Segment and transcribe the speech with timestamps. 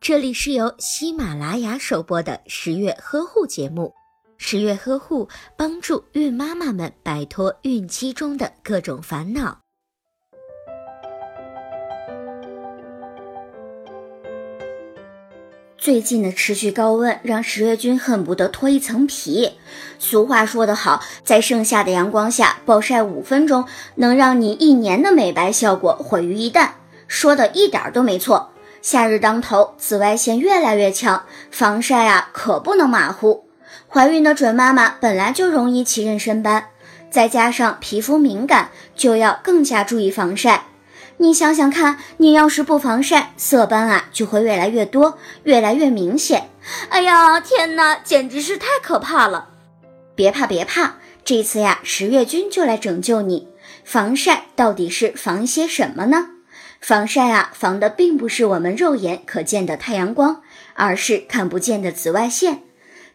[0.00, 3.94] 这里是由喜马拉雅首播的十月呵护节目。
[4.36, 9.58] 十月呵护帮助孕妈妈们摆脱孕期中的各种烦恼。
[15.78, 19.52] 最近的持续高温让十月君恨不得脱一层皮。
[19.98, 23.66] 俗话说得好，在盛夏的阳光下暴晒五分钟，
[23.96, 26.70] 能让你一年的美白效果毁于一旦。
[27.06, 28.50] 说的一点都没错。
[28.84, 33.48] 夏日当头，紫外线越来越强，防晒啊可不能马虎。
[33.88, 36.66] 怀孕的准妈妈本来就容易起妊娠斑，
[37.10, 40.66] 再加上皮肤敏感，就要更加注意防晒。
[41.16, 46.50] 你想想看，你要是不防晒，色斑啊就会越来越多，越来越明显。
[46.90, 49.48] 哎呀，天哪，简直是太可怕了！
[50.14, 53.48] 别怕，别怕，这次呀，十月君就来拯救你。
[53.82, 56.28] 防晒到底是防些什么呢？
[56.86, 60.42] 防晒啊，防的并不是我们肉眼可见的太阳光，
[60.74, 62.60] 而是看不见的紫外线。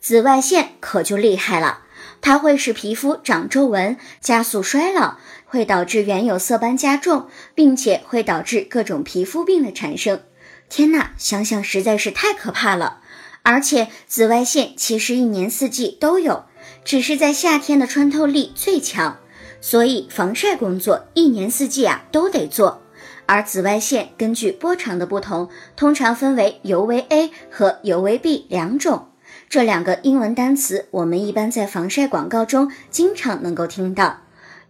[0.00, 1.80] 紫外线可就厉害了，
[2.22, 5.18] 它会使皮肤长皱纹，加速衰老。
[5.44, 10.22] 会导致原有色斑加重，并且会导致各种皮肤病的产生。
[10.70, 13.00] 天呐，想想实在是太可怕了。
[13.42, 16.46] 而且紫外线其实一年四季都有，
[16.86, 19.18] 只是在夏天的穿透力最强，
[19.60, 22.82] 所以防晒工作一年四季啊都得做。
[23.28, 29.08] 而紫外线根据波长的不同，通常分为 UVA 和 UVB 两种。
[29.50, 34.20] 这两个英文单词，我们一般在防晒广告中经常能够听到。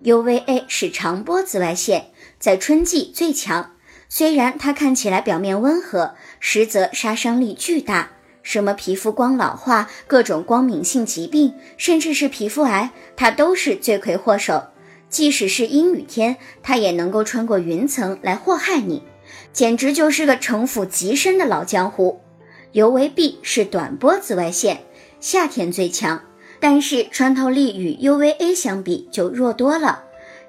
[0.03, 2.07] UVA 是长波紫外线，
[2.41, 3.75] 在春季最强。
[4.09, 8.11] 虽然它看起来表面温和，实则杀伤力巨大。
[8.43, 14.65] 什么皮肤光老化、各种光敏性疾病，甚至是皮肤癌，它都是罪魁祸首。
[15.09, 19.03] 即使是阴雨天，它也能够穿过云层来祸害你，
[19.53, 22.21] 简直就是个城府极深的老江湖。
[22.73, 24.81] UVB 是短波紫外线，
[25.21, 26.23] 夏天最强。
[26.61, 30.03] 但是穿透力与 UVA 相比就弱多了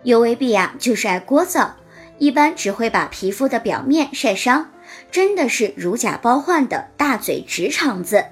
[0.04, 1.70] ，UVB 呀就是爱聒噪，
[2.18, 4.72] 一般只会把皮肤的表面晒伤，
[5.12, 8.26] 真的是如假包换的大嘴直肠子。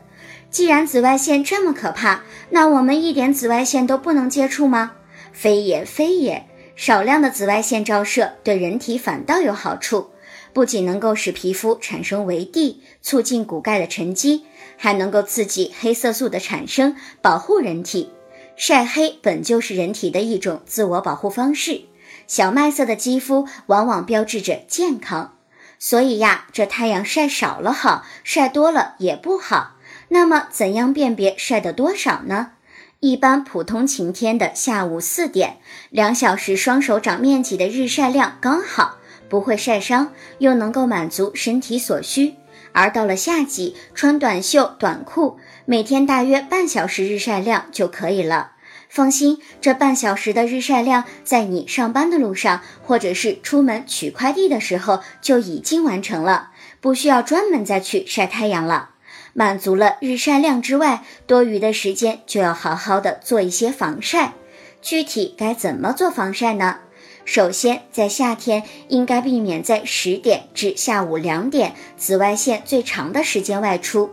[0.50, 4.94] 既然紫外线这么可怕，那我们一点紫外线都不能接触吗？
[5.38, 10.10] 非也非也，少量的紫外线照射对人体反倒有好处。
[10.52, 14.46] 不仅能够使皮肤产生维 D，促进骨钙的沉积，
[14.78, 18.12] 还能够刺激黑色素的产生，保护人体。
[18.56, 21.84] 晒黑本就是人体的一种自我保护方式。
[22.26, 25.36] 小麦色的肌肤往往标志着健康，
[25.78, 29.76] 所以呀，这太阳晒少了好，晒多了也不好。
[30.08, 32.54] 那么，怎样辨别晒的多少呢？
[33.00, 35.58] 一般普通晴天的下午四点，
[35.92, 38.98] 两小时双手掌面积的日晒量刚好。
[39.30, 42.36] 不会晒伤，又能够满足身体所需。
[42.72, 48.54] 而到了夏季，穿短袖短裤，每天大约半小时日晒量就可以了。
[48.90, 56.50] 放心，这半小时的日晒量，在你上班的路上，或者是出门取快递的时候就已经完成了，
[56.82, 58.92] 不需要专门再去晒太阳了。
[59.38, 64.34] 满足了日晒量之外，多余的时间就要好好的做一些防晒。
[64.82, 66.78] 具体该怎么做防晒呢？
[67.24, 74.10] 首先，在夏天应该避免在十点至下午两点紫外线最长的时间外出。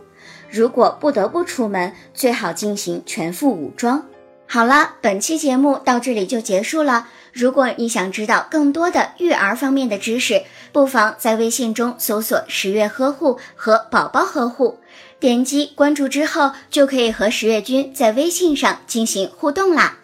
[0.51, 4.05] 如果不得不出门，最好进行全副武装。
[4.45, 7.07] 好了，本期节目到这里就结束了。
[7.33, 14.77] 如果你想知道更多的育儿方面的知识，不妨在微信中搜索“十月呵护”和“宝宝呵护”，
[15.19, 19.99] 点击关注之后，就可以和十月君在微信上进行互动啦。